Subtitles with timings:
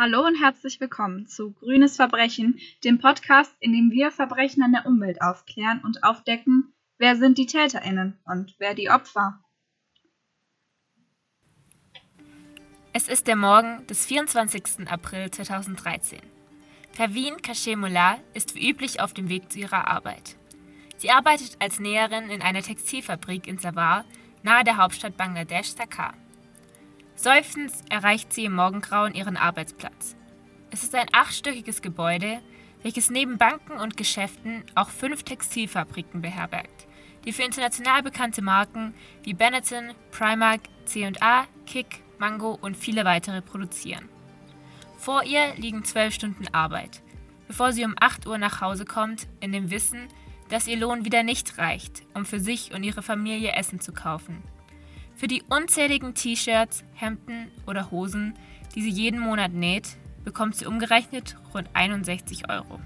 [0.00, 4.86] Hallo und herzlich willkommen zu Grünes Verbrechen, dem Podcast, in dem wir Verbrechen an der
[4.86, 9.42] Umwelt aufklären und aufdecken, wer sind die TäterInnen und wer die Opfer.
[12.92, 14.88] Es ist der Morgen des 24.
[14.88, 16.20] April 2013.
[16.94, 20.36] Praveen Kashemola ist wie üblich auf dem Weg zu ihrer Arbeit.
[20.98, 24.04] Sie arbeitet als Näherin in einer Textilfabrik in Savar,
[24.44, 26.14] nahe der Hauptstadt Bangladesch, Dhaka.
[27.18, 30.14] Seufzend erreicht sie im Morgengrauen ihren Arbeitsplatz.
[30.70, 32.38] Es ist ein achtstöckiges Gebäude,
[32.84, 36.86] welches neben Banken und Geschäften auch fünf Textilfabriken beherbergt,
[37.24, 38.94] die für international bekannte Marken
[39.24, 44.08] wie Benetton, Primark, C&A, Kick, Mango und viele weitere produzieren.
[44.96, 47.02] Vor ihr liegen zwölf Stunden Arbeit,
[47.48, 50.06] bevor sie um 8 Uhr nach Hause kommt, in dem Wissen,
[50.50, 54.40] dass ihr Lohn wieder nicht reicht, um für sich und ihre Familie Essen zu kaufen.
[55.18, 58.34] Für die unzähligen T-Shirts, Hemden oder Hosen,
[58.76, 62.78] die sie jeden Monat näht, bekommt sie umgerechnet rund 61 Euro.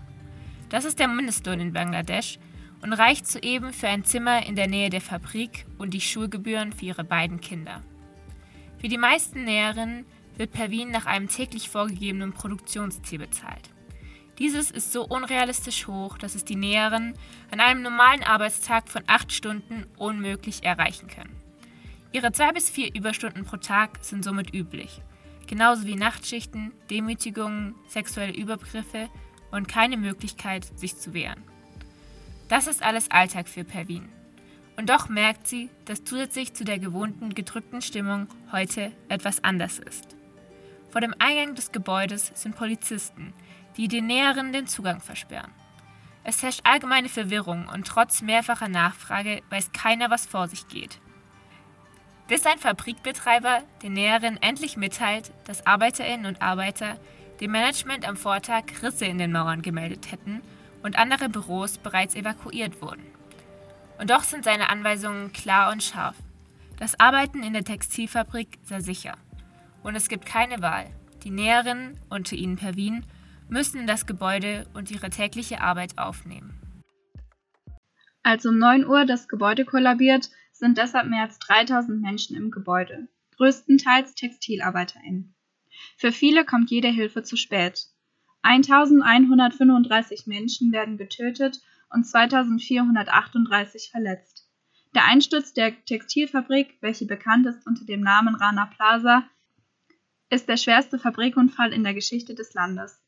[0.70, 2.38] Das ist der Mindestlohn in Bangladesch
[2.80, 6.86] und reicht soeben für ein Zimmer in der Nähe der Fabrik und die Schulgebühren für
[6.86, 7.82] ihre beiden Kinder.
[8.80, 10.06] Für die meisten Näherinnen
[10.38, 13.68] wird Pervin nach einem täglich vorgegebenen Produktionsziel bezahlt.
[14.38, 17.12] Dieses ist so unrealistisch hoch, dass es die Näherinnen
[17.50, 21.41] an einem normalen Arbeitstag von acht Stunden unmöglich erreichen können.
[22.12, 25.00] Ihre zwei bis vier Überstunden pro Tag sind somit üblich,
[25.46, 29.08] genauso wie Nachtschichten, Demütigungen, sexuelle Übergriffe
[29.50, 31.42] und keine Möglichkeit, sich zu wehren.
[32.48, 34.10] Das ist alles Alltag für Pervin.
[34.76, 40.14] Und doch merkt sie, dass zusätzlich zu der gewohnten gedrückten Stimmung heute etwas anders ist.
[40.90, 43.32] Vor dem Eingang des Gebäudes sind Polizisten,
[43.78, 45.50] die den Näheren den Zugang versperren.
[46.24, 51.00] Es herrscht allgemeine Verwirrung und trotz mehrfacher Nachfrage weiß keiner, was vor sich geht
[52.32, 56.98] bis ein Fabrikbetreiber den Näheren endlich mitteilt, dass Arbeiterinnen und Arbeiter
[57.40, 60.40] dem Management am Vortag Risse in den Mauern gemeldet hätten
[60.82, 63.04] und andere Büros bereits evakuiert wurden.
[63.98, 66.16] Und doch sind seine Anweisungen klar und scharf.
[66.78, 69.18] Das Arbeiten in der Textilfabrik sei sicher.
[69.82, 70.86] Und es gibt keine Wahl.
[71.24, 73.04] Die Näherinnen, unter ihnen Pervin,
[73.50, 76.58] müssen in das Gebäude und ihre tägliche Arbeit aufnehmen.
[78.22, 80.30] Als um 9 Uhr das Gebäude kollabiert,
[80.62, 85.34] sind deshalb mehr als 3000 Menschen im Gebäude, größtenteils TextilarbeiterInnen.
[85.96, 87.88] Für viele kommt jede Hilfe zu spät.
[88.42, 94.48] 1135 Menschen werden getötet und 2438 verletzt.
[94.94, 99.24] Der Einsturz der Textilfabrik, welche bekannt ist unter dem Namen Rana Plaza,
[100.30, 103.02] ist der schwerste Fabrikunfall in der Geschichte des Landes.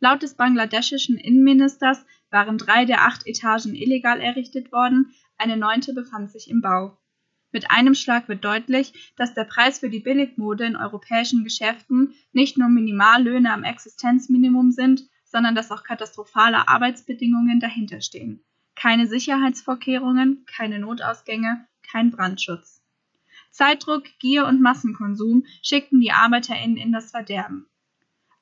[0.00, 6.30] Laut des bangladeschischen Innenministers waren drei der acht Etagen illegal errichtet worden, eine neunte befand
[6.30, 6.96] sich im Bau.
[7.50, 12.56] Mit einem Schlag wird deutlich, dass der Preis für die Billigmode in europäischen Geschäften nicht
[12.56, 18.44] nur Minimallöhne am Existenzminimum sind, sondern dass auch katastrophale Arbeitsbedingungen dahinterstehen.
[18.76, 22.80] Keine Sicherheitsvorkehrungen, keine Notausgänge, kein Brandschutz.
[23.50, 27.66] Zeitdruck, Gier und Massenkonsum schickten die ArbeiterInnen in das Verderben.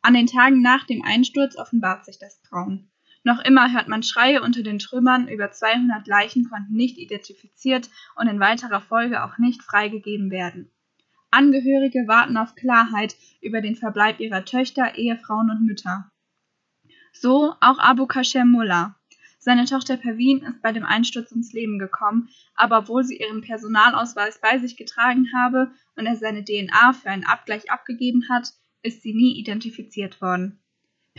[0.03, 2.90] An den Tagen nach dem Einsturz offenbart sich das Grauen.
[3.22, 8.28] Noch immer hört man Schreie unter den Trümmern, über 200 Leichen konnten nicht identifiziert und
[8.28, 10.70] in weiterer Folge auch nicht freigegeben werden.
[11.30, 16.10] Angehörige warten auf Klarheit über den Verbleib ihrer Töchter, Ehefrauen und Mütter.
[17.12, 18.97] So auch Abu Kashem Mullah.
[19.38, 24.41] Seine Tochter Pervin ist bei dem Einsturz ums Leben gekommen, aber obwohl sie ihren Personalausweis
[24.41, 29.14] bei sich getragen habe und er seine DNA für einen Abgleich abgegeben hat, ist sie
[29.14, 30.60] nie identifiziert worden.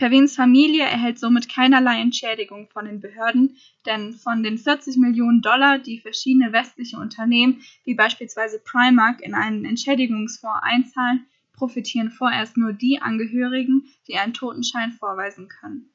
[0.02, 5.78] Pervins Familie erhält somit keinerlei Entschädigung von den Behörden, denn von den 40 Millionen Dollar,
[5.78, 13.00] die verschiedene westliche Unternehmen wie beispielsweise Primark in einen Entschädigungsfonds einzahlen, profitieren vorerst nur die
[13.00, 15.94] Angehörigen, die einen Totenschein vorweisen können.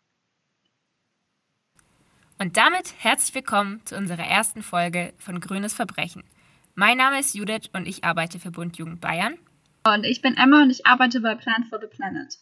[2.39, 6.23] Und damit herzlich willkommen zu unserer ersten Folge von Grünes Verbrechen.
[6.75, 9.33] Mein Name ist Judith und ich arbeite für Bund Jugend Bayern.
[9.83, 12.37] Und ich bin Emma und ich arbeite bei Plan for the Planet.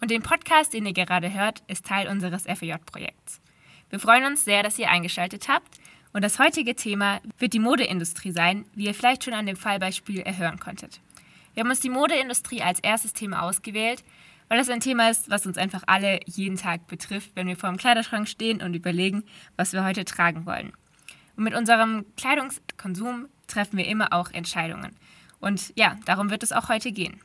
[0.00, 3.40] Und den Podcast, den ihr gerade hört, ist Teil unseres FEJ-Projekts.
[3.90, 5.78] Wir freuen uns sehr, dass ihr eingeschaltet habt.
[6.12, 10.20] Und das heutige Thema wird die Modeindustrie sein, wie ihr vielleicht schon an dem Fallbeispiel
[10.20, 11.00] erhören konntet.
[11.54, 14.04] Wir haben uns die Modeindustrie als erstes Thema ausgewählt,
[14.48, 17.70] weil das ein Thema ist, was uns einfach alle jeden Tag betrifft, wenn wir vor
[17.70, 19.24] dem Kleiderschrank stehen und überlegen,
[19.56, 20.72] was wir heute tragen wollen.
[21.36, 24.96] Und mit unserem Kleidungskonsum treffen wir immer auch Entscheidungen.
[25.40, 27.20] Und ja, darum wird es auch heute gehen.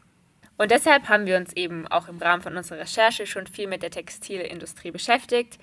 [0.61, 3.81] Und deshalb haben wir uns eben auch im Rahmen von unserer Recherche schon viel mit
[3.81, 5.57] der Textilindustrie beschäftigt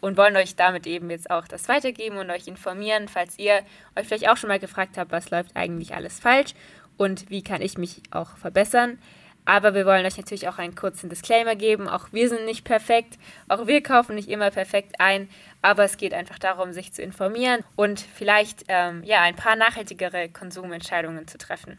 [0.00, 3.62] und wollen euch damit eben jetzt auch das weitergeben und euch informieren, falls ihr
[3.94, 6.54] euch vielleicht auch schon mal gefragt habt, was läuft eigentlich alles falsch
[6.96, 8.98] und wie kann ich mich auch verbessern.
[9.44, 11.88] Aber wir wollen euch natürlich auch einen kurzen Disclaimer geben.
[11.88, 13.20] Auch wir sind nicht perfekt.
[13.46, 15.28] Auch wir kaufen nicht immer perfekt ein.
[15.62, 20.28] Aber es geht einfach darum, sich zu informieren und vielleicht ähm, ja, ein paar nachhaltigere
[20.28, 21.78] Konsumentscheidungen zu treffen.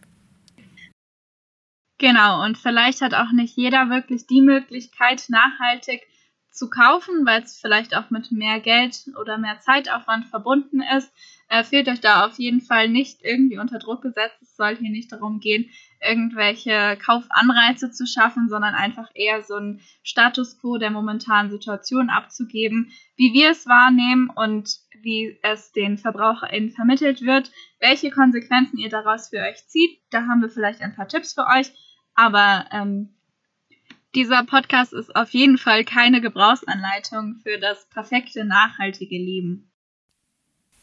[2.01, 6.01] Genau, und vielleicht hat auch nicht jeder wirklich die Möglichkeit, nachhaltig
[6.49, 11.13] zu kaufen, weil es vielleicht auch mit mehr Geld oder mehr Zeitaufwand verbunden ist.
[11.47, 14.41] Äh, fühlt euch da auf jeden Fall nicht irgendwie unter Druck gesetzt.
[14.41, 15.69] Es soll hier nicht darum gehen,
[16.03, 22.91] irgendwelche Kaufanreize zu schaffen, sondern einfach eher so ein Status quo der momentanen Situation abzugeben,
[23.15, 24.71] wie wir es wahrnehmen und
[25.03, 29.99] wie es den VerbraucherInnen vermittelt wird, welche Konsequenzen ihr daraus für euch zieht.
[30.09, 31.71] Da haben wir vielleicht ein paar Tipps für euch,
[32.15, 33.09] aber ähm,
[34.13, 39.71] dieser Podcast ist auf jeden Fall keine Gebrauchsanleitung für das perfekte nachhaltige Leben.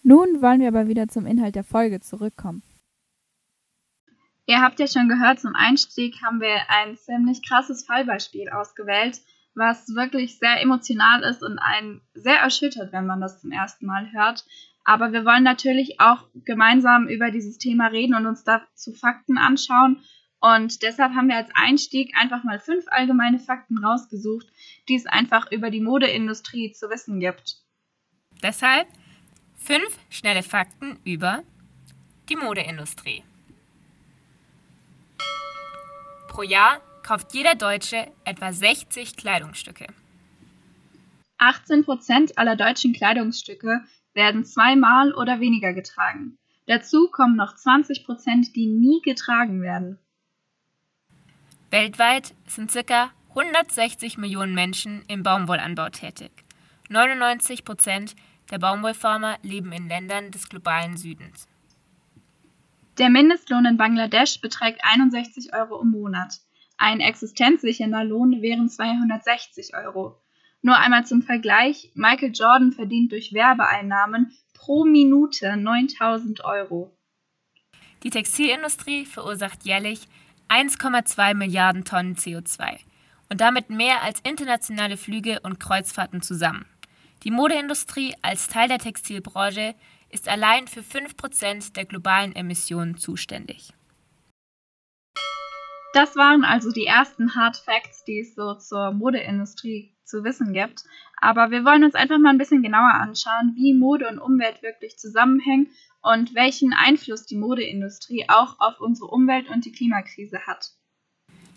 [0.02, 2.62] Nun wollen wir aber wieder zum Inhalt der Folge zurückkommen.
[4.46, 9.20] Ihr habt ja schon gehört, zum Einstieg haben wir ein ziemlich krasses Fallbeispiel ausgewählt,
[9.54, 14.10] was wirklich sehr emotional ist und einen sehr erschüttert, wenn man das zum ersten Mal
[14.12, 14.46] hört.
[14.84, 20.00] Aber wir wollen natürlich auch gemeinsam über dieses Thema reden und uns dazu Fakten anschauen
[20.40, 24.46] und deshalb haben wir als Einstieg einfach mal fünf allgemeine Fakten rausgesucht,
[24.88, 27.56] die es einfach über die Modeindustrie zu wissen gibt.
[28.42, 28.86] Deshalb
[29.56, 31.42] fünf schnelle Fakten über
[32.28, 33.24] die Modeindustrie.
[36.28, 39.86] Pro Jahr kauft jeder Deutsche etwa 60 Kleidungsstücke.
[41.38, 43.80] 18 Prozent aller deutschen Kleidungsstücke
[44.14, 46.36] werden zweimal oder weniger getragen.
[46.66, 49.98] Dazu kommen noch 20 Prozent, die nie getragen werden.
[51.70, 53.10] Weltweit sind ca.
[53.28, 56.30] 160 Millionen Menschen im Baumwollanbau tätig.
[56.88, 58.16] 99 Prozent
[58.50, 61.46] der Baumwollfarmer leben in Ländern des globalen Südens.
[62.96, 66.40] Der Mindestlohn in Bangladesch beträgt 61 Euro im Monat.
[66.78, 70.18] Ein existenzsichernder Lohn wären 260 Euro.
[70.62, 76.96] Nur einmal zum Vergleich, Michael Jordan verdient durch Werbeeinnahmen pro Minute 9000 Euro.
[78.02, 80.08] Die Textilindustrie verursacht jährlich
[80.48, 82.78] 1,2 Milliarden Tonnen CO2
[83.28, 86.66] und damit mehr als internationale Flüge und Kreuzfahrten zusammen.
[87.24, 89.74] Die Modeindustrie als Teil der Textilbranche
[90.08, 93.72] ist allein für 5% der globalen Emissionen zuständig.
[95.94, 100.84] Das waren also die ersten Hard Facts, die es so zur Modeindustrie zu wissen gibt.
[101.20, 104.98] Aber wir wollen uns einfach mal ein bisschen genauer anschauen, wie Mode und Umwelt wirklich
[104.98, 105.68] zusammenhängen
[106.02, 110.70] und welchen Einfluss die Modeindustrie auch auf unsere Umwelt und die Klimakrise hat.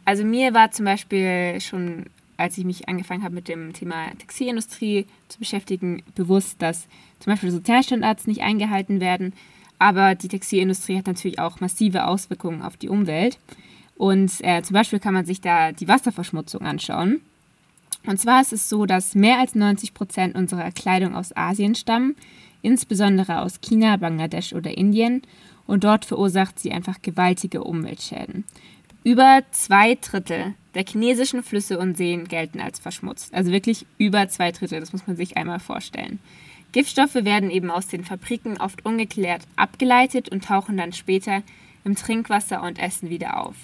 [0.06, 2.06] Also mir war zum Beispiel schon,
[2.38, 6.88] als ich mich angefangen habe mit dem Thema Textilindustrie zu beschäftigen, bewusst, dass
[7.20, 9.34] zum Beispiel Sozialstandards nicht eingehalten werden.
[9.78, 13.38] Aber die Textilindustrie hat natürlich auch massive Auswirkungen auf die Umwelt.
[13.96, 17.22] Und äh, zum Beispiel kann man sich da die Wasserverschmutzung anschauen.
[18.06, 22.16] Und zwar ist es so, dass mehr als 90 Prozent unserer Kleidung aus Asien stammen
[22.62, 25.22] insbesondere aus China, Bangladesch oder Indien,
[25.68, 28.44] und dort verursacht sie einfach gewaltige Umweltschäden.
[29.04, 33.34] Über zwei Drittel der chinesischen Flüsse und Seen gelten als verschmutzt.
[33.34, 36.20] Also wirklich über zwei Drittel, das muss man sich einmal vorstellen.
[36.72, 41.42] Giftstoffe werden eben aus den Fabriken oft ungeklärt abgeleitet und tauchen dann später
[41.84, 43.56] im Trinkwasser und Essen wieder auf.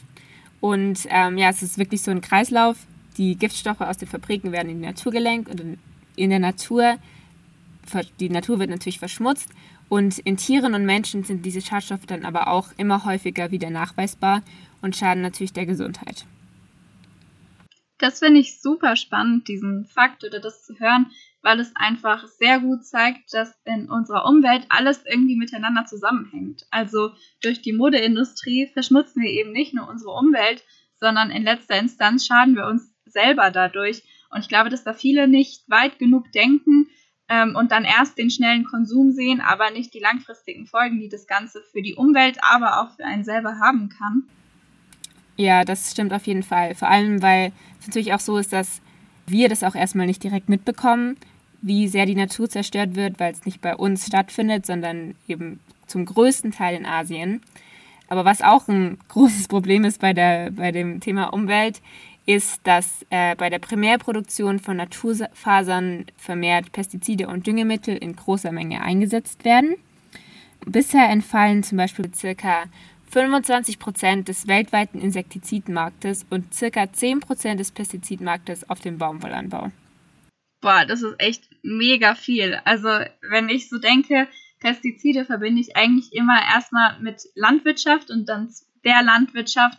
[0.59, 2.77] Und ähm, ja, es ist wirklich so ein Kreislauf.
[3.17, 5.77] Die Giftstoffe aus den Fabriken werden in die Natur gelenkt und
[6.15, 6.97] in der Natur
[8.19, 9.49] die Natur wird natürlich verschmutzt
[9.89, 14.41] und in Tieren und Menschen sind diese Schadstoffe dann aber auch immer häufiger wieder nachweisbar
[14.81, 16.25] und schaden natürlich der Gesundheit.
[17.99, 21.07] Das finde ich super spannend, diesen Fakt oder das zu hören,
[21.41, 26.67] weil es einfach sehr gut zeigt, dass in unserer Umwelt alles irgendwie miteinander zusammenhängt.
[26.69, 30.63] Also durch die Modeindustrie verschmutzen wir eben nicht nur unsere Umwelt,
[30.99, 34.03] sondern in letzter Instanz schaden wir uns selber dadurch.
[34.29, 36.87] Und ich glaube, dass da viele nicht weit genug denken,
[37.29, 41.27] ähm, und dann erst den schnellen Konsum sehen, aber nicht die langfristigen Folgen, die das
[41.27, 44.23] Ganze für die Umwelt, aber auch für einen selber haben kann.
[45.35, 46.73] Ja, das stimmt auf jeden Fall.
[46.73, 48.81] Vor allem, weil es natürlich auch so ist, dass
[49.27, 51.17] wir das auch erstmal nicht direkt mitbekommen,
[51.61, 56.05] wie sehr die Natur zerstört wird, weil es nicht bei uns stattfindet, sondern eben zum
[56.05, 57.41] größten Teil in Asien.
[58.07, 61.81] Aber was auch ein großes Problem ist bei, der, bei dem Thema Umwelt,
[62.27, 68.81] ist, dass äh, bei der Primärproduktion von Naturfasern vermehrt Pestizide und Düngemittel in großer Menge
[68.81, 69.77] eingesetzt werden.
[70.65, 72.65] Bisher entfallen zum Beispiel ca.
[73.09, 76.91] 25 Prozent des weltweiten Insektizidmarktes und ca.
[76.91, 79.71] 10 Prozent des Pestizidmarktes auf den Baumwollanbau.
[80.59, 82.59] Boah, das ist echt mega viel.
[82.65, 82.89] Also,
[83.21, 84.27] wenn ich so denke,
[84.59, 88.53] Pestizide verbinde ich eigentlich immer erstmal mit Landwirtschaft und dann
[88.83, 89.77] der Landwirtschaft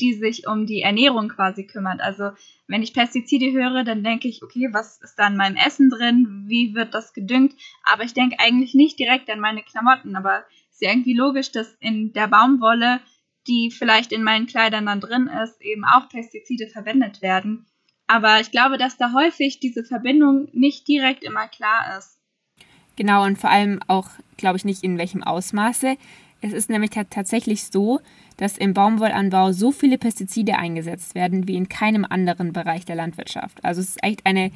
[0.00, 2.00] die sich um die Ernährung quasi kümmert.
[2.00, 2.30] Also
[2.66, 6.44] wenn ich Pestizide höre, dann denke ich, okay, was ist da in meinem Essen drin?
[6.46, 7.54] Wie wird das gedüngt?
[7.84, 10.16] Aber ich denke eigentlich nicht direkt an meine Klamotten.
[10.16, 13.00] Aber es ist ja irgendwie logisch, dass in der Baumwolle,
[13.46, 17.66] die vielleicht in meinen Kleidern dann drin ist, eben auch Pestizide verwendet werden.
[18.06, 22.20] Aber ich glaube, dass da häufig diese Verbindung nicht direkt immer klar ist.
[22.96, 25.96] Genau, und vor allem auch, glaube ich, nicht in welchem Ausmaße.
[26.40, 28.00] Es ist nämlich tatsächlich so,
[28.36, 33.64] dass im Baumwollanbau so viele Pestizide eingesetzt werden wie in keinem anderen Bereich der Landwirtschaft.
[33.64, 34.50] Also es ist echt eine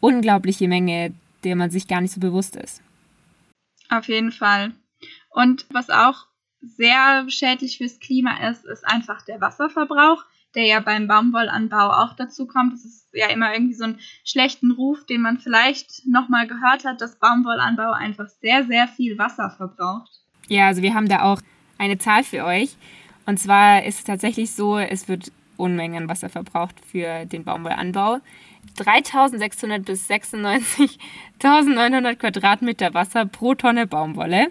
[0.00, 2.82] unglaubliche Menge, der man sich gar nicht so bewusst ist.
[3.88, 4.72] Auf jeden Fall.
[5.30, 6.26] Und was auch
[6.60, 10.24] sehr schädlich fürs Klima ist, ist einfach der Wasserverbrauch,
[10.54, 12.74] der ja beim Baumwollanbau auch dazu kommt.
[12.74, 17.00] Das ist ja immer irgendwie so ein schlechten Ruf, den man vielleicht nochmal gehört hat,
[17.00, 20.10] dass Baumwollanbau einfach sehr, sehr viel Wasser verbraucht.
[20.48, 21.40] Ja, also wir haben da auch
[21.78, 22.76] eine Zahl für euch.
[23.26, 28.18] Und zwar ist es tatsächlich so, es wird Unmengen Wasser verbraucht für den Baumwollanbau.
[28.76, 34.48] 3600 bis 96.900 Quadratmeter Wasser pro Tonne Baumwolle.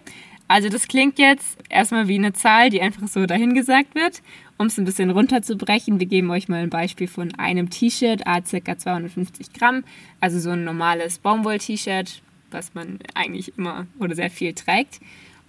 [0.47, 4.21] Also das klingt jetzt erstmal wie eine Zahl, die einfach so dahingesagt wird.
[4.57, 8.41] Um es ein bisschen runterzubrechen, wir geben euch mal ein Beispiel von einem T-Shirt, a
[8.41, 8.77] ca.
[8.77, 9.85] 250 Gramm.
[10.19, 14.99] Also so ein normales Baumwoll-T-Shirt, was man eigentlich immer oder sehr viel trägt.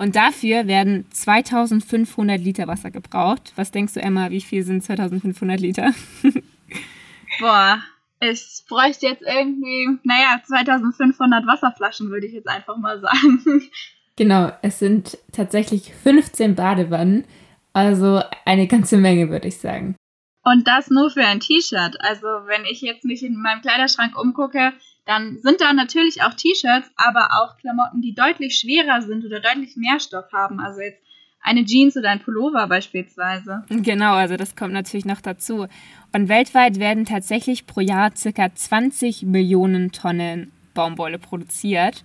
[0.02, 3.52] Und dafür werden 2500 Liter Wasser gebraucht.
[3.54, 5.92] Was denkst du, Emma, wie viel sind 2500 Liter?
[7.38, 7.80] Boah,
[8.18, 13.42] ich bräuchte jetzt irgendwie, naja, 2500 Wasserflaschen, würde ich jetzt einfach mal sagen.
[14.16, 17.24] Genau, es sind tatsächlich 15 Badewannen,
[17.72, 19.96] also eine ganze Menge, würde ich sagen.
[20.44, 21.96] Und das nur für ein T-Shirt.
[22.00, 26.90] Also wenn ich jetzt nicht in meinem Kleiderschrank umgucke, dann sind da natürlich auch T-Shirts,
[26.96, 30.60] aber auch Klamotten, die deutlich schwerer sind oder deutlich mehr Stoff haben.
[30.60, 31.02] Also jetzt
[31.40, 33.64] eine Jeans oder ein Pullover beispielsweise.
[33.68, 35.66] Genau, also das kommt natürlich noch dazu.
[36.12, 42.04] Und weltweit werden tatsächlich pro Jahr circa 20 Millionen Tonnen Baumwolle produziert.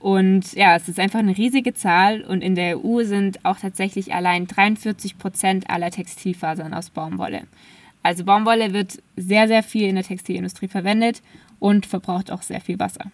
[0.00, 4.12] Und ja, es ist einfach eine riesige Zahl und in der EU sind auch tatsächlich
[4.12, 7.42] allein 43 Prozent aller Textilfasern aus Baumwolle.
[8.02, 11.22] Also Baumwolle wird sehr, sehr viel in der Textilindustrie verwendet
[11.58, 13.10] und verbraucht auch sehr viel Wasser.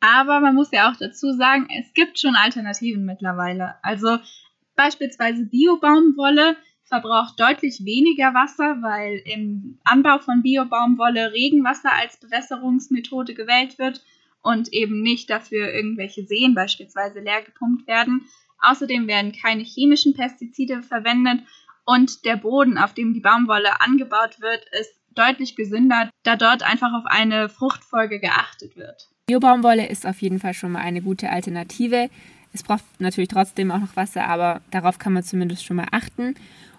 [0.00, 3.74] Aber man muss ja auch dazu sagen, es gibt schon Alternativen mittlerweile.
[3.82, 4.18] Also
[4.76, 13.78] beispielsweise Bio-Baumwolle verbraucht deutlich weniger Wasser, weil im Anbau von Bio-Baumwolle Regenwasser als Bewässerungsmethode gewählt
[13.78, 14.02] wird
[14.42, 18.26] und eben nicht dafür irgendwelche Seen beispielsweise leer gepumpt werden.
[18.60, 21.42] Außerdem werden keine chemischen Pestizide verwendet
[21.88, 26.92] und der Boden, auf dem die Baumwolle angebaut wird, ist deutlich gesünder, da dort einfach
[26.92, 29.08] auf eine Fruchtfolge geachtet wird.
[29.26, 32.10] Biobaumwolle ist auf jeden Fall schon mal eine gute Alternative.
[32.52, 36.34] Es braucht natürlich trotzdem auch noch Wasser, aber darauf kann man zumindest schon mal achten.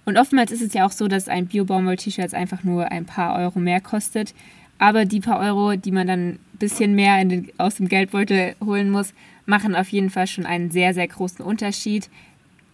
[0.05, 3.57] Und oftmals ist es ja auch so, dass ein Bio-Baumwoll-T-Shirt einfach nur ein paar Euro
[3.57, 4.35] mehr kostet.
[4.77, 8.91] Aber die paar Euro, die man dann ein bisschen mehr den, aus dem Geldbeutel holen
[8.91, 9.15] muss,
[9.47, 12.09] machen auf jeden Fall schon einen sehr, sehr großen Unterschied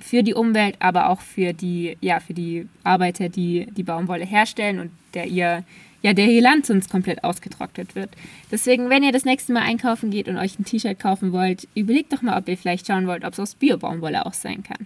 [0.06, 4.80] für die Umwelt, aber auch für die, ja, für die Arbeiter, die die Baumwolle herstellen
[4.80, 5.64] und der ihr,
[6.04, 8.12] ja, der ihr Land sonst komplett ausgetrocknet wird.
[8.52, 12.14] Deswegen, wenn ihr das nächste Mal einkaufen geht und euch ein T-Shirt kaufen wollt, überlegt
[12.14, 14.86] doch mal, ob ihr vielleicht schauen wollt, ob es aus Bio-Baumwolle auch sein kann.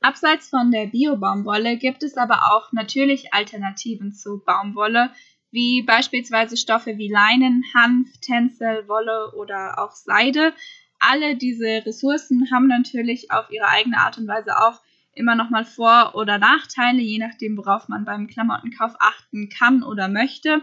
[0.00, 5.10] Abseits von der Bio-Baumwolle gibt es aber auch natürlich Alternativen zu Baumwolle,
[5.52, 10.54] wie beispielsweise Stoffe wie Leinen, Hanf, Tencel, Wolle oder auch Seide.
[11.00, 14.80] Alle diese Ressourcen haben natürlich auf ihre eigene Art und Weise auch
[15.12, 20.62] immer nochmal Vor- oder Nachteile, je nachdem, worauf man beim Klamottenkauf achten kann oder möchte.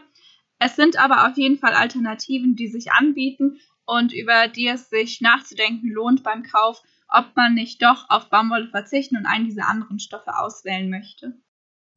[0.59, 5.21] Es sind aber auf jeden Fall Alternativen, die sich anbieten und über die es sich
[5.21, 9.99] nachzudenken lohnt beim Kauf, ob man nicht doch auf Baumwolle verzichten und einen dieser anderen
[9.99, 11.33] Stoffe auswählen möchte.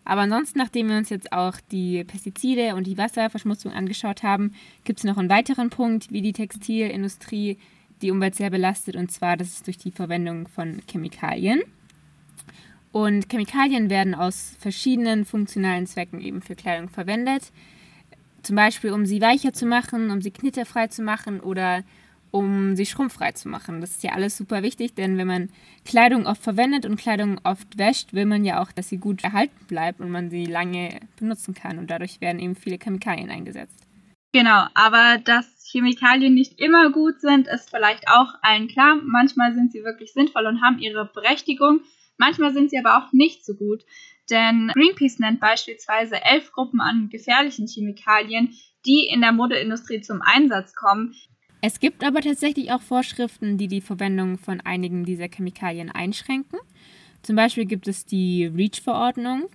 [0.05, 4.55] Aber ansonsten, nachdem wir uns jetzt auch die Pestizide und die Wasserverschmutzung angeschaut haben,
[4.85, 7.59] gibt es noch einen weiteren Punkt, wie die Textilindustrie
[8.03, 11.63] die Umwelt sehr belastet, und zwar das ist durch die Verwendung von Chemikalien.
[12.93, 17.53] Und Chemikalien werden aus verschiedenen funktionalen Zwecken eben für Kleidung verwendet.
[18.43, 21.85] Zum Beispiel, um sie weicher zu machen, um sie knitterfrei zu machen oder
[22.31, 23.81] um sie schrumpffrei zu machen.
[23.81, 25.49] Das ist ja alles super wichtig, denn wenn man
[25.85, 29.67] Kleidung oft verwendet und Kleidung oft wäscht, will man ja auch, dass sie gut erhalten
[29.67, 31.79] bleibt und man sie lange benutzen kann.
[31.79, 33.87] Und dadurch werden eben viele Chemikalien eingesetzt.
[34.33, 39.01] Genau, aber dass Chemikalien nicht immer gut sind, ist vielleicht auch allen klar.
[39.05, 41.81] Manchmal sind sie wirklich sinnvoll und haben ihre Berechtigung.
[42.17, 43.85] Manchmal sind sie aber auch nicht so gut.
[44.31, 48.55] Denn Greenpeace nennt beispielsweise elf Gruppen an gefährlichen Chemikalien,
[48.87, 51.15] die in der Modeindustrie zum Einsatz kommen.
[51.63, 56.59] Es gibt aber tatsächlich auch Vorschriften, die die Verwendung von einigen dieser Chemikalien einschränken.
[57.23, 59.49] Zum Beispiel gibt es die REACH-Verordnung.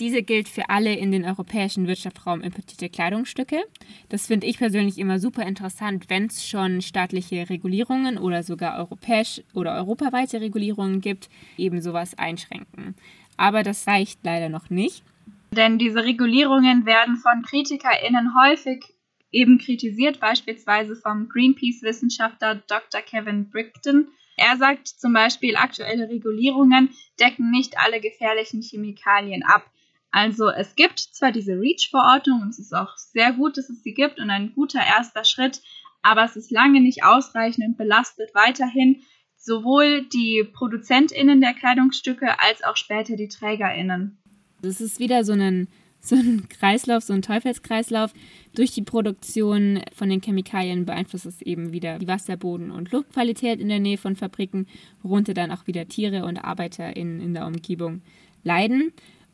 [0.00, 3.62] Diese gilt für alle in den europäischen Wirtschaftsraum importierte Kleidungsstücke.
[4.08, 9.42] Das finde ich persönlich immer super interessant, wenn es schon staatliche Regulierungen oder sogar europäisch
[9.54, 12.94] oder europaweite Regulierungen gibt, eben sowas einschränken.
[13.36, 15.04] Aber das reicht leider noch nicht.
[15.52, 18.82] Denn diese Regulierungen werden von KritikerInnen häufig
[19.30, 23.02] eben kritisiert, beispielsweise vom Greenpeace-Wissenschaftler Dr.
[23.02, 24.08] Kevin Brickton.
[24.36, 29.70] Er sagt zum Beispiel, aktuelle Regulierungen decken nicht alle gefährlichen Chemikalien ab.
[30.12, 33.94] Also es gibt zwar diese REACH-Verordnung und es ist auch sehr gut, dass es sie
[33.94, 35.62] gibt und ein guter erster Schritt,
[36.02, 39.02] aber es ist lange nicht ausreichend und belastet weiterhin
[39.36, 44.18] sowohl die ProduzentInnen der Kleidungsstücke als auch später die TrägerInnen.
[44.60, 45.66] Das ist wieder so ein,
[46.00, 48.12] so ein Kreislauf, so ein Teufelskreislauf.
[48.54, 53.60] Durch die Produktion von den Chemikalien beeinflusst es eben wieder die Wasser-, Boden- und Luftqualität
[53.60, 54.66] in der Nähe von Fabriken,
[55.02, 58.02] worunter dann auch wieder Tiere und ArbeiterInnen in der Umgebung
[58.44, 58.92] leiden.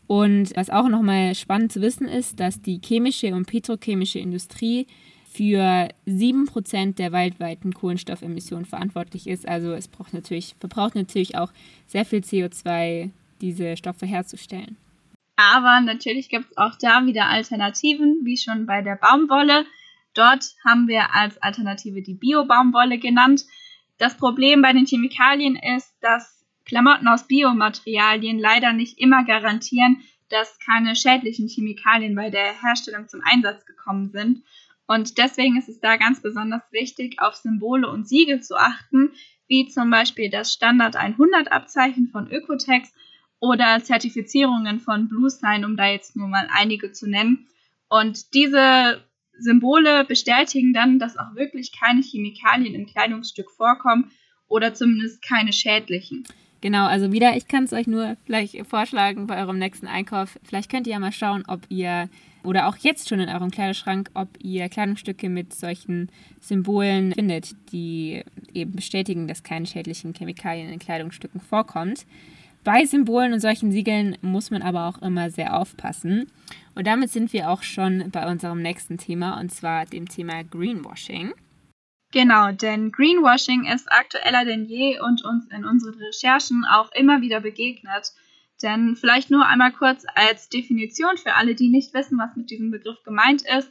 [0.09, 4.87] Und was auch nochmal spannend zu wissen ist, dass die chemische und petrochemische Industrie
[5.31, 9.47] für 7% der weltweiten Kohlenstoffemissionen verantwortlich ist.
[9.47, 11.53] Also es braucht natürlich, verbraucht natürlich auch
[11.87, 13.11] sehr viel CO2,
[13.43, 14.79] diese Stoffe herzustellen.
[15.37, 19.67] Aber natürlich gibt es auch da wieder Alternativen, wie schon bei der Baumwolle.
[20.15, 23.45] Dort haben wir als Alternative die Bio-Baumwolle genannt.
[23.99, 26.38] Das Problem bei den Chemikalien ist, dass
[26.69, 33.23] Klamotten aus Biomaterialien leider nicht immer garantieren, dass keine schädlichen Chemikalien bei der Herstellung zum
[33.25, 34.43] Einsatz gekommen sind.
[34.87, 39.11] Und deswegen ist es da ganz besonders wichtig, auf Symbole und Siegel zu achten,
[39.47, 42.93] wie zum Beispiel das Standard 100 Abzeichen von Ökotex
[43.41, 47.49] oder Zertifizierungen von BlueSign, um da jetzt nur mal einige zu nennen.
[47.89, 49.03] Und diese
[49.39, 54.11] Symbole bestätigen dann, dass auch wirklich keine Chemikalien im Kleidungsstück vorkommen
[54.49, 56.27] oder zumindest keine schädlichen.
[56.61, 60.39] Genau, also wieder, ich kann es euch nur vielleicht vorschlagen bei eurem nächsten Einkauf.
[60.43, 62.09] Vielleicht könnt ihr ja mal schauen, ob ihr
[62.43, 66.09] oder auch jetzt schon in eurem Kleiderschrank, ob ihr Kleidungsstücke mit solchen
[66.41, 72.07] Symbolen findet, die eben bestätigen, dass keine schädlichen Chemikalien in Kleidungsstücken vorkommt.
[72.65, 76.27] Bei Symbolen und solchen Siegeln muss man aber auch immer sehr aufpassen.
[76.75, 81.33] Und damit sind wir auch schon bei unserem nächsten Thema, und zwar dem Thema Greenwashing.
[82.11, 87.41] Genau, denn Greenwashing ist aktueller denn je und uns in unseren Recherchen auch immer wieder
[87.41, 88.13] begegnet.
[88.63, 92.71] Denn vielleicht nur einmal kurz als Definition für alle, die nicht wissen, was mit diesem
[92.71, 93.71] Begriff gemeint ist.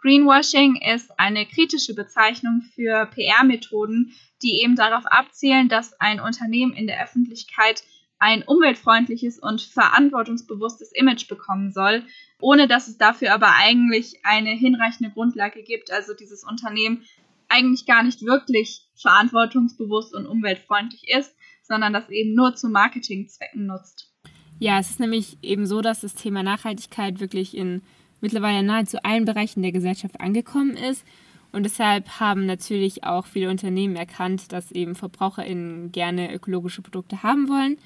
[0.00, 6.86] Greenwashing ist eine kritische Bezeichnung für PR-Methoden, die eben darauf abzielen, dass ein Unternehmen in
[6.86, 7.82] der Öffentlichkeit
[8.20, 12.04] ein umweltfreundliches und verantwortungsbewusstes Image bekommen soll,
[12.40, 15.90] ohne dass es dafür aber eigentlich eine hinreichende Grundlage gibt.
[15.90, 17.04] Also dieses Unternehmen
[17.48, 24.12] eigentlich gar nicht wirklich verantwortungsbewusst und umweltfreundlich ist, sondern das eben nur zu Marketingzwecken nutzt.
[24.58, 27.82] Ja, es ist nämlich eben so, dass das Thema Nachhaltigkeit wirklich in
[28.20, 31.04] mittlerweile nahezu allen Bereichen der Gesellschaft angekommen ist.
[31.52, 37.48] Und deshalb haben natürlich auch viele Unternehmen erkannt, dass eben VerbraucherInnen gerne ökologische Produkte haben
[37.48, 37.78] wollen.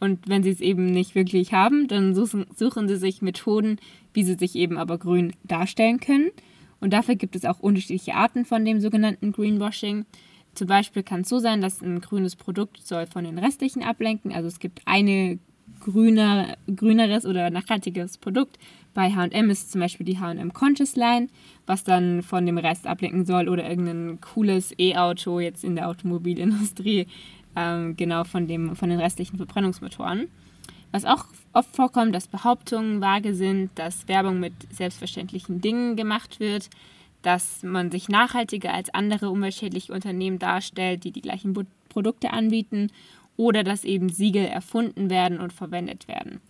[0.00, 3.78] Und wenn sie es eben nicht wirklich haben, dann suchen, suchen sie sich Methoden,
[4.12, 6.30] wie sie sich eben aber grün darstellen können.
[6.80, 10.04] Und dafür gibt es auch unterschiedliche Arten von dem sogenannten Greenwashing.
[10.54, 14.32] Zum Beispiel kann es so sein, dass ein grünes Produkt soll von den restlichen ablenken.
[14.32, 15.38] Also es gibt eine
[15.80, 18.58] grüner, grüneres oder nachhaltiges Produkt.
[18.94, 21.28] Bei H&M ist zum Beispiel die H&M Conscious Line,
[21.66, 27.06] was dann von dem Rest ablenken soll oder irgendein cooles E-Auto jetzt in der Automobilindustrie,
[27.54, 30.28] ähm, genau von, dem, von den restlichen Verbrennungsmotoren.
[30.96, 36.70] Was auch oft vorkommt, dass Behauptungen vage sind, dass Werbung mit selbstverständlichen Dingen gemacht wird,
[37.20, 41.52] dass man sich nachhaltiger als andere umweltschädliche Unternehmen darstellt, die die gleichen
[41.90, 42.90] Produkte anbieten
[43.36, 46.40] oder dass eben Siegel erfunden werden und verwendet werden.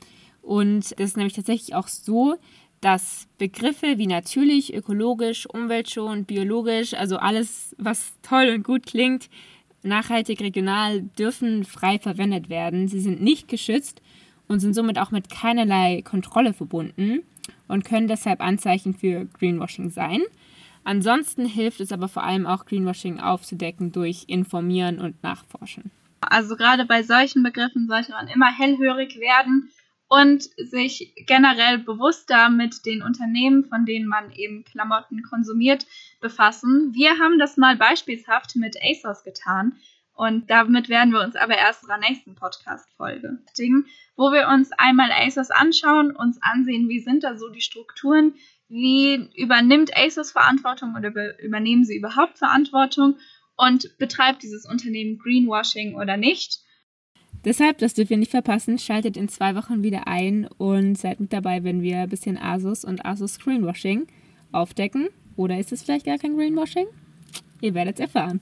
[0.42, 2.36] Und das ist nämlich tatsächlich auch so,
[2.80, 9.28] dass Begriffe wie natürlich, ökologisch, umweltschonend, biologisch, also alles, was toll und gut klingt,
[9.82, 12.86] nachhaltig, regional, dürfen frei verwendet werden.
[12.86, 14.00] Sie sind nicht geschützt
[14.48, 17.22] und sind somit auch mit keinerlei Kontrolle verbunden
[17.68, 20.22] und können deshalb Anzeichen für Greenwashing sein.
[20.84, 25.90] Ansonsten hilft es aber vor allem auch, Greenwashing aufzudecken durch Informieren und Nachforschen.
[26.20, 29.70] Also gerade bei solchen Begriffen sollte man immer hellhörig werden
[30.08, 35.86] und sich generell bewusster mit den Unternehmen, von denen man eben Klamotten konsumiert,
[36.20, 36.92] befassen.
[36.94, 39.76] Wir haben das mal beispielshaft mit ASOS getan.
[40.16, 43.38] Und damit werden wir uns aber erst in der nächsten Podcast-Folge
[44.16, 48.32] wo wir uns einmal ASOS anschauen, uns ansehen, wie sind da so die Strukturen,
[48.68, 53.16] wie übernimmt ASOS Verantwortung oder übernehmen sie überhaupt Verantwortung
[53.56, 56.60] und betreibt dieses Unternehmen Greenwashing oder nicht.
[57.44, 61.34] Deshalb, das dürft ihr nicht verpassen, schaltet in zwei Wochen wieder ein und seid mit
[61.34, 64.06] dabei, wenn wir ein bisschen Asus und Asus Greenwashing
[64.50, 65.08] aufdecken.
[65.36, 66.86] Oder ist es vielleicht gar kein Greenwashing?
[67.60, 68.40] Ihr werdet es erfahren.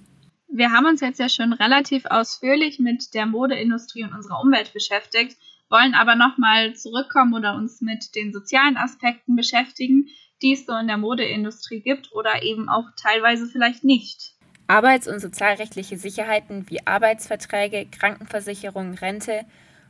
[0.57, 5.37] Wir haben uns jetzt ja schon relativ ausführlich mit der Modeindustrie und unserer Umwelt beschäftigt,
[5.69, 10.07] wollen aber nochmal zurückkommen oder uns mit den sozialen Aspekten beschäftigen,
[10.43, 14.37] die es so in der Modeindustrie gibt oder eben auch teilweise vielleicht nicht.
[14.69, 19.41] Arbeits- und sozialrechtliche Sicherheiten wie Arbeitsverträge, Krankenversicherung, Rente,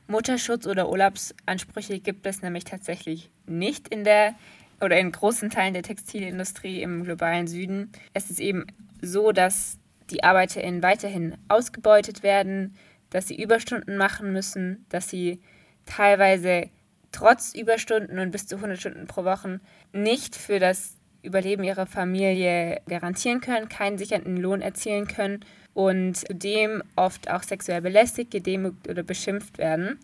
[0.07, 4.35] Mutterschutz oder Urlaubsansprüche gibt es nämlich tatsächlich nicht in der
[4.81, 7.93] oder in großen Teilen der Textilindustrie im globalen Süden.
[8.15, 8.67] Es ist eben
[9.03, 9.79] so, dass
[10.11, 12.77] die ArbeiterInnen weiterhin ausgebeutet werden,
[13.11, 15.41] dass sie Überstunden machen müssen, dass sie
[15.87, 16.69] teilweise
[17.13, 19.61] trotz Überstunden und bis zu 100 Stunden pro Woche
[19.93, 25.41] nicht für das Überleben ihrer Familie garantieren können, keinen sichernden Lohn erzielen können
[25.73, 29.99] und zudem oft auch sexuell belästigt, gedemütigt oder beschimpft werden.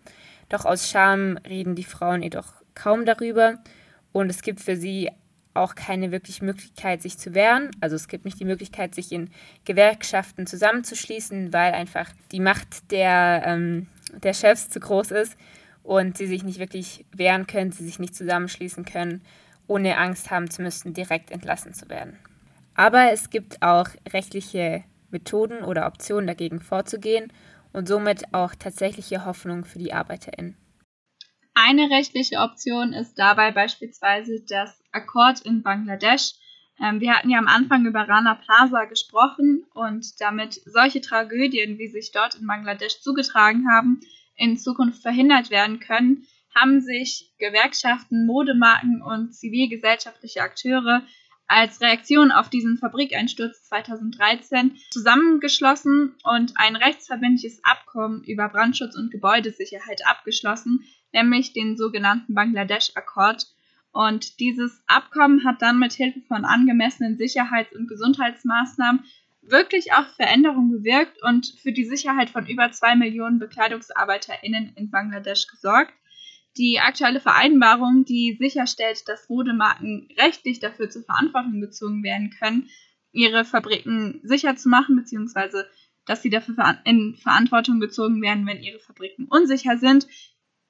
[0.49, 3.59] Doch aus Scham reden die Frauen jedoch kaum darüber
[4.11, 5.09] und es gibt für sie
[5.53, 7.71] auch keine wirkliche Möglichkeit, sich zu wehren.
[7.81, 9.29] Also es gibt nicht die Möglichkeit, sich in
[9.65, 13.87] Gewerkschaften zusammenzuschließen, weil einfach die Macht der, ähm,
[14.23, 15.37] der Chefs zu groß ist
[15.83, 19.21] und sie sich nicht wirklich wehren können, sie sich nicht zusammenschließen können
[19.71, 22.19] ohne Angst haben zu müssen, direkt entlassen zu werden.
[22.75, 27.31] Aber es gibt auch rechtliche Methoden oder Optionen dagegen vorzugehen
[27.71, 30.57] und somit auch tatsächliche Hoffnung für die ArbeiterInnen.
[31.53, 36.33] Eine rechtliche Option ist dabei beispielsweise das Akkord in Bangladesch.
[36.79, 41.87] Ähm, wir hatten ja am Anfang über Rana Plaza gesprochen und damit solche Tragödien, wie
[41.87, 44.01] sich dort in Bangladesch zugetragen haben,
[44.35, 46.25] in Zukunft verhindert werden können,
[46.55, 51.03] haben sich Gewerkschaften, Modemarken und zivilgesellschaftliche Akteure
[51.47, 60.07] als Reaktion auf diesen Fabrikeinsturz 2013 zusammengeschlossen und ein rechtsverbindliches Abkommen über Brandschutz und Gebäudesicherheit
[60.07, 63.47] abgeschlossen, nämlich den sogenannten Bangladesch-Akkord.
[63.91, 69.03] Und dieses Abkommen hat dann mit Hilfe von angemessenen Sicherheits- und Gesundheitsmaßnahmen
[69.41, 75.47] wirklich auch Veränderungen bewirkt und für die Sicherheit von über zwei Millionen BekleidungsarbeiterInnen in Bangladesch
[75.47, 75.93] gesorgt
[76.57, 82.69] die aktuelle Vereinbarung, die sicherstellt, dass Modemarken rechtlich dafür zur Verantwortung gezogen werden können,
[83.13, 85.67] ihre Fabriken sicher zu machen, beziehungsweise
[86.05, 90.07] dass sie dafür in Verantwortung gezogen werden, wenn ihre Fabriken unsicher sind.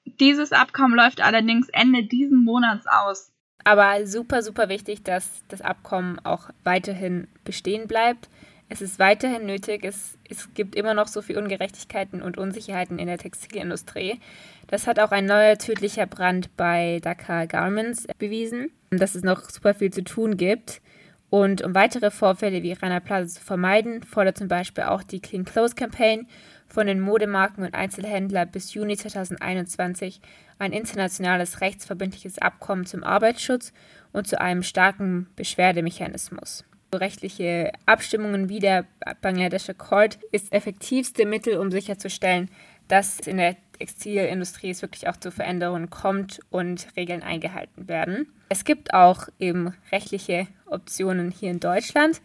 [0.05, 3.31] Dieses Abkommen läuft allerdings Ende diesen Monats aus.
[3.63, 8.29] Aber super, super wichtig, dass das Abkommen auch weiterhin bestehen bleibt.
[8.69, 9.83] Es ist weiterhin nötig.
[9.83, 14.19] Es, es gibt immer noch so viel Ungerechtigkeiten und Unsicherheiten in der Textilindustrie.
[14.67, 19.73] Das hat auch ein neuer tödlicher Brand bei Dakar Garments bewiesen, dass es noch super
[19.73, 20.81] viel zu tun gibt.
[21.29, 25.45] Und um weitere Vorfälle wie Rana Plaza zu vermeiden, fordert zum Beispiel auch die Clean
[25.45, 26.27] Clothes Campaign
[26.71, 30.21] von den Modemarken und Einzelhändlern bis Juni 2021
[30.57, 33.73] ein internationales rechtsverbindliches Abkommen zum Arbeitsschutz
[34.13, 36.63] und zu einem starken Beschwerdemechanismus.
[36.93, 38.85] Rechtliche Abstimmungen wie der
[39.21, 42.49] Bangladescher Court ist effektivste Mittel, um sicherzustellen,
[42.87, 48.27] dass in der Textilindustrie es wirklich auch zu Veränderungen kommt und Regeln eingehalten werden.
[48.49, 52.21] Es gibt auch eben rechtliche Optionen hier in Deutschland.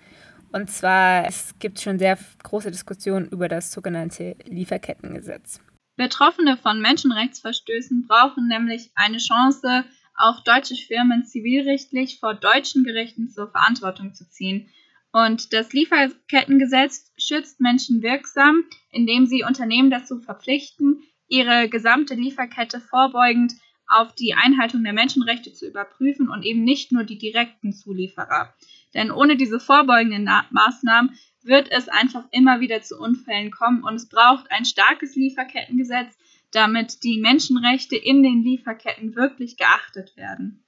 [0.52, 5.60] Und zwar, es gibt schon sehr große Diskussionen über das sogenannte Lieferkettengesetz.
[5.96, 13.50] Betroffene von Menschenrechtsverstößen brauchen nämlich eine Chance, auch deutsche Firmen zivilrechtlich vor deutschen Gerichten zur
[13.50, 14.68] Verantwortung zu ziehen.
[15.12, 23.54] Und das Lieferkettengesetz schützt Menschen wirksam, indem sie Unternehmen dazu verpflichten, ihre gesamte Lieferkette vorbeugend
[23.88, 28.54] auf die Einhaltung der Menschenrechte zu überprüfen und eben nicht nur die direkten Zulieferer.
[28.96, 34.08] Denn ohne diese vorbeugenden Maßnahmen wird es einfach immer wieder zu Unfällen kommen und es
[34.08, 36.16] braucht ein starkes Lieferkettengesetz,
[36.50, 40.64] damit die Menschenrechte in den Lieferketten wirklich geachtet werden.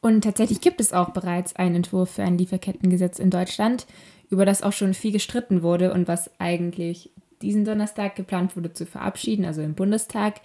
[0.00, 3.86] Und tatsächlich gibt es auch bereits einen Entwurf für ein Lieferkettengesetz in Deutschland,
[4.28, 7.10] über das auch schon viel gestritten wurde und was eigentlich
[7.42, 10.40] diesen Donnerstag geplant wurde zu verabschieden, also im Bundestag.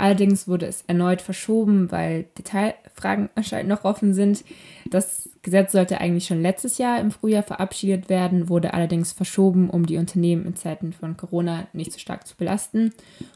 [0.00, 4.44] Allerdings wurde es erneut verschoben, weil Detailfragen anscheinend noch offen sind.
[4.88, 9.84] Das Gesetz sollte eigentlich schon letztes Jahr im Frühjahr verabschiedet werden, wurde allerdings verschoben, um
[9.84, 12.94] die Unternehmen in Zeiten von Corona nicht so stark zu belasten.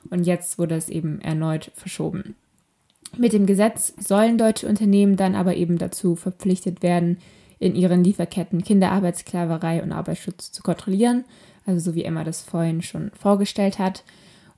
[0.08, 2.34] Und jetzt wurde es eben erneut verschoben.
[3.18, 7.18] Mit dem Gesetz sollen deutsche Unternehmen dann aber eben dazu verpflichtet werden,
[7.58, 11.24] in ihren Lieferketten Kinderarbeitssklaverei und Arbeitsschutz zu kontrollieren,
[11.66, 14.02] also so wie Emma das vorhin schon vorgestellt hat.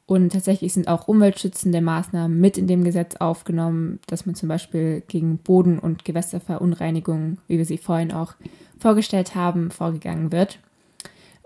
[0.07, 5.03] Und tatsächlich sind auch umweltschützende Maßnahmen mit in dem Gesetz aufgenommen, dass man zum Beispiel
[5.09, 8.35] gegen Boden- und Gewässerverunreinigungen, wie wir sie vorhin auch
[8.79, 10.61] vorgestellt haben, vorgegangen wird.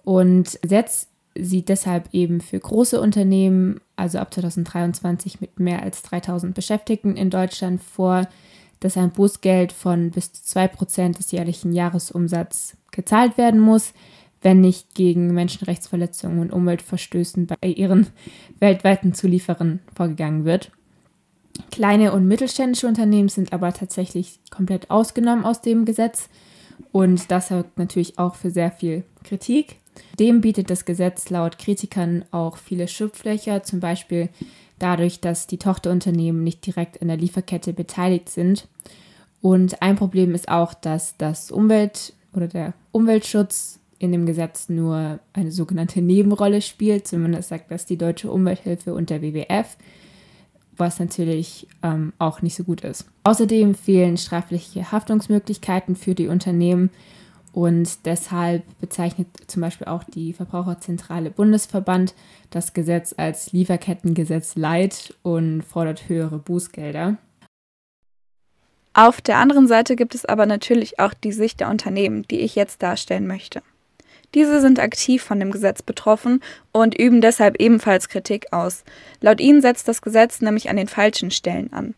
[0.05, 6.55] Und jetzt sieht deshalb eben für große Unternehmen, also ab 2023 mit mehr als 3000
[6.55, 8.29] Beschäftigten in Deutschland vor,
[8.81, 13.93] dass ein Bußgeld von bis zu 2% des jährlichen Jahresumsatzes gezahlt werden muss,
[14.43, 18.07] wenn nicht gegen Menschenrechtsverletzungen und Umweltverstößen bei ihren
[18.59, 20.71] weltweiten Zulieferern vorgegangen wird.
[21.71, 26.29] Kleine und mittelständische Unternehmen sind aber tatsächlich komplett ausgenommen aus dem Gesetz
[26.93, 29.77] und das sorgt natürlich auch für sehr viel Kritik.
[30.19, 34.29] Dem bietet das Gesetz laut Kritikern auch viele Schlupflöcher, zum Beispiel
[34.79, 38.69] dadurch, dass die Tochterunternehmen nicht direkt in der Lieferkette beteiligt sind.
[39.43, 45.21] Und ein Problem ist auch, dass das Umwelt oder der Umweltschutz in dem Gesetz nur
[45.35, 47.07] eine sogenannte Nebenrolle spielt.
[47.07, 49.77] Zumindest sagt das die Deutsche Umwelthilfe und der WWF,
[50.77, 53.05] was natürlich ähm, auch nicht so gut ist.
[53.25, 56.91] Außerdem fehlen strafliche Haftungsmöglichkeiten für die Unternehmen
[57.53, 62.15] und deshalb bezeichnet zum Beispiel auch die Verbraucherzentrale Bundesverband
[62.49, 67.19] das Gesetz als Lieferkettengesetz Light und fordert höhere Bußgelder.
[68.95, 72.55] Auf der anderen Seite gibt es aber natürlich auch die Sicht der Unternehmen, die ich
[72.55, 73.63] jetzt darstellen möchte.
[74.35, 78.85] Diese sind aktiv von dem Gesetz betroffen und üben deshalb ebenfalls Kritik aus.
[79.21, 81.95] Laut ihnen setzt das Gesetz nämlich an den falschen Stellen an.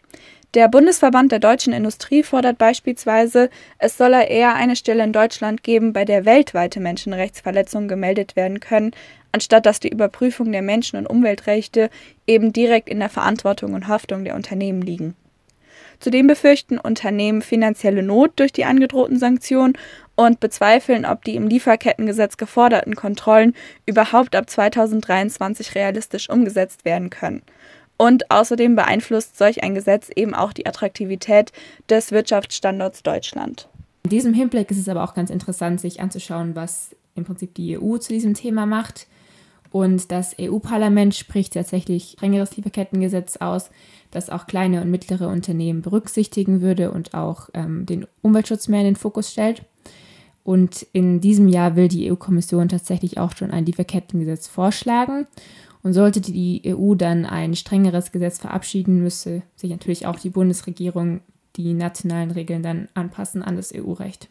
[0.55, 5.95] Der Bundesverband der deutschen Industrie fordert beispielsweise, es solle eher eine Stelle in Deutschland geben,
[5.95, 8.91] bei der weltweite Menschenrechtsverletzungen gemeldet werden können,
[9.33, 11.89] anstatt dass die Überprüfung der Menschen- und Umweltrechte
[12.27, 15.17] eben direkt in der Verantwortung und Haftung der Unternehmen liegen.
[16.01, 19.79] Zudem befürchten Unternehmen finanzielle Not durch die angedrohten Sanktionen
[20.17, 23.55] und bezweifeln, ob die im Lieferkettengesetz geforderten Kontrollen
[23.87, 27.43] überhaupt ab 2023 realistisch umgesetzt werden können.
[27.97, 31.53] Und außerdem beeinflusst solch ein Gesetz eben auch die Attraktivität
[31.89, 33.69] des Wirtschaftsstandorts Deutschland.
[34.05, 37.79] In diesem Hinblick ist es aber auch ganz interessant, sich anzuschauen, was im Prinzip die
[37.79, 39.07] EU zu diesem Thema macht.
[39.71, 43.71] Und das EU-Parlament spricht tatsächlich strengeres Lieferkettengesetz aus,
[44.11, 48.87] das auch kleine und mittlere Unternehmen berücksichtigen würde und auch ähm, den Umweltschutz mehr in
[48.87, 49.63] den Fokus stellt.
[50.45, 55.27] Und in diesem Jahr will die EU-Kommission tatsächlich auch schon ein Lieferkettengesetz vorschlagen.
[55.83, 61.21] Und sollte die EU dann ein strengeres Gesetz verabschieden, müsse sich natürlich auch die Bundesregierung
[61.57, 64.29] die nationalen Regeln dann anpassen an das EU-Recht.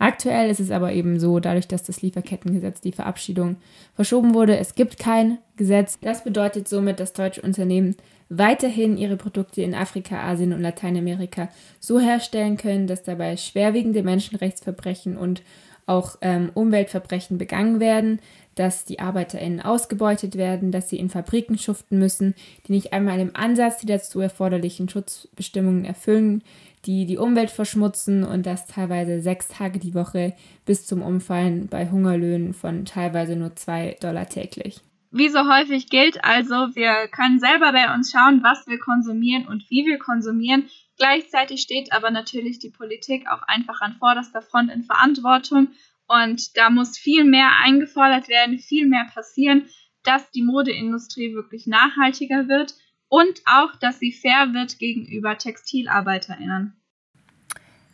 [0.00, 3.56] Aktuell ist es aber eben so, dadurch, dass das Lieferkettengesetz die Verabschiedung
[3.94, 5.98] verschoben wurde, es gibt kein Gesetz.
[6.00, 7.94] Das bedeutet somit, dass deutsche Unternehmen
[8.30, 15.18] weiterhin ihre Produkte in Afrika, Asien und Lateinamerika so herstellen können, dass dabei schwerwiegende Menschenrechtsverbrechen
[15.18, 15.42] und
[15.84, 18.20] auch ähm, Umweltverbrechen begangen werden,
[18.54, 22.34] dass die ArbeiterInnen ausgebeutet werden, dass sie in Fabriken schuften müssen,
[22.66, 26.42] die nicht einmal im Ansatz die dazu erforderlichen Schutzbestimmungen erfüllen,
[26.86, 31.90] die die Umwelt verschmutzen und das teilweise sechs Tage die Woche bis zum Umfallen bei
[31.90, 34.80] Hungerlöhnen von teilweise nur zwei Dollar täglich.
[35.12, 39.68] Wie so häufig gilt also, wir können selber bei uns schauen, was wir konsumieren und
[39.68, 40.68] wie wir konsumieren.
[40.98, 45.68] Gleichzeitig steht aber natürlich die Politik auch einfach an vorderster Front in Verantwortung
[46.06, 49.68] und da muss viel mehr eingefordert werden, viel mehr passieren,
[50.04, 52.74] dass die Modeindustrie wirklich nachhaltiger wird
[53.10, 56.80] und auch, dass sie fair wird gegenüber TextilarbeiterInnen.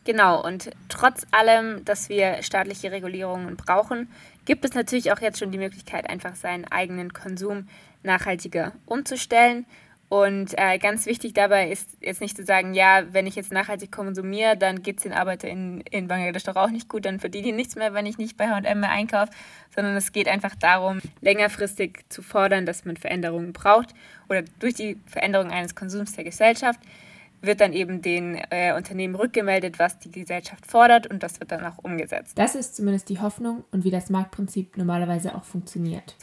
[0.05, 4.09] Genau, und trotz allem, dass wir staatliche Regulierungen brauchen,
[4.44, 7.66] gibt es natürlich auch jetzt schon die Möglichkeit, einfach seinen eigenen Konsum
[8.05, 9.66] nachhaltiger umzustellen.
[10.09, 13.90] Und äh, ganz wichtig dabei ist jetzt nicht zu sagen, ja, wenn ich jetzt nachhaltig
[13.90, 17.55] konsumiere, dann geht es den ArbeiterInnen in Bangladesch doch auch nicht gut, dann verdiene ich
[17.55, 19.33] nichts mehr, wenn ich nicht bei H&M mehr einkaufe,
[19.75, 23.95] sondern es geht einfach darum, längerfristig zu fordern, dass man Veränderungen braucht
[24.29, 26.81] oder durch die Veränderung eines Konsums der Gesellschaft
[27.42, 31.64] wird dann eben den äh, Unternehmen rückgemeldet, was die Gesellschaft fordert und das wird dann
[31.64, 32.38] auch umgesetzt.
[32.38, 36.14] Das ist zumindest die Hoffnung und wie das Marktprinzip normalerweise auch funktioniert.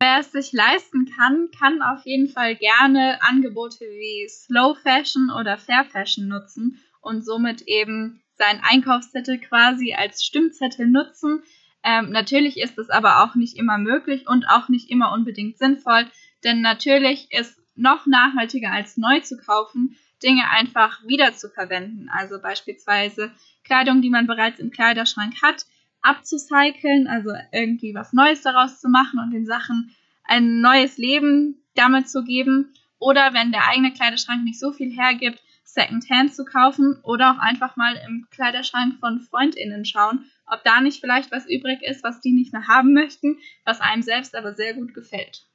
[0.00, 5.58] Wer es sich leisten kann, kann auf jeden Fall gerne Angebote wie Slow Fashion oder
[5.58, 11.42] Fair Fashion nutzen und somit eben seinen Einkaufszettel quasi als Stimmzettel nutzen.
[11.82, 16.06] Ähm, natürlich ist es aber auch nicht immer möglich und auch nicht immer unbedingt sinnvoll,
[16.44, 22.08] denn natürlich ist noch nachhaltiger als neu zu kaufen, Dinge einfach wieder zu verwenden.
[22.12, 23.32] Also beispielsweise
[23.64, 25.64] Kleidung, die man bereits im Kleiderschrank hat,
[26.02, 32.08] abzucyceln, also irgendwie was Neues daraus zu machen und den Sachen ein neues Leben damit
[32.08, 32.72] zu geben.
[32.98, 37.76] Oder wenn der eigene Kleiderschrank nicht so viel hergibt, Secondhand zu kaufen oder auch einfach
[37.76, 42.32] mal im Kleiderschrank von FreundInnen schauen, ob da nicht vielleicht was übrig ist, was die
[42.32, 45.46] nicht mehr haben möchten, was einem selbst aber sehr gut gefällt.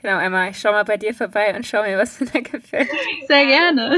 [0.00, 2.88] Genau, Emma, ich schau mal bei dir vorbei und schau mir, was mir da gefällt.
[3.26, 3.96] Sehr gerne.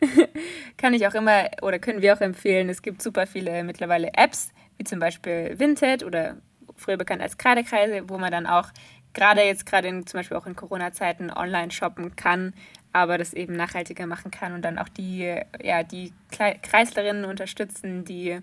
[0.76, 2.68] Kann ich auch immer oder können wir auch empfehlen.
[2.68, 6.38] Es gibt super viele mittlerweile Apps, wie zum Beispiel Vinted oder
[6.76, 8.68] früher bekannt als Kradekreise, wo man dann auch
[9.14, 12.52] gerade jetzt gerade in zum Beispiel auch in Corona-Zeiten online shoppen kann,
[12.92, 18.40] aber das eben nachhaltiger machen kann und dann auch die, ja, die Kreislerinnen unterstützen, die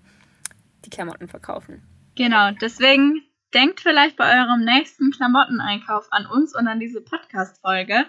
[0.86, 1.82] die Klamotten verkaufen.
[2.16, 3.22] Genau, deswegen
[3.54, 8.06] denkt vielleicht bei eurem nächsten Klamotteneinkauf an uns und an diese Podcast-Folge,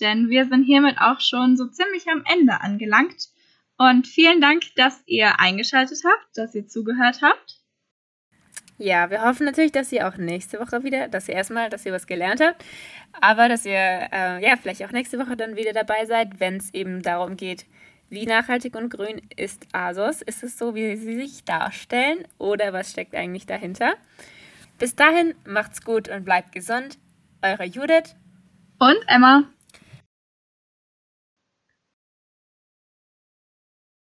[0.00, 3.28] denn wir sind hiermit auch schon so ziemlich am Ende angelangt.
[3.76, 7.61] Und vielen Dank, dass ihr eingeschaltet habt, dass ihr zugehört habt.
[8.82, 11.92] Ja, wir hoffen natürlich, dass ihr auch nächste Woche wieder, dass ihr erstmal, dass ihr
[11.92, 12.64] was gelernt habt,
[13.20, 16.74] aber dass ihr äh, ja vielleicht auch nächste Woche dann wieder dabei seid, wenn es
[16.74, 17.64] eben darum geht,
[18.10, 20.22] wie nachhaltig und grün ist ASOS?
[20.22, 23.94] Ist es so, wie sie sich darstellen oder was steckt eigentlich dahinter?
[24.80, 26.98] Bis dahin macht's gut und bleibt gesund.
[27.40, 28.16] Eure Judith
[28.80, 29.44] und Emma.